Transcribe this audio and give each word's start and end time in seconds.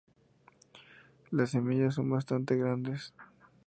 Las 1.29 1.51
semillas 1.51 1.93
son 1.93 2.09
bastante 2.09 2.55
grandes. 2.57 3.13